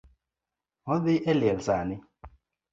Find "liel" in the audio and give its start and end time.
1.39-1.59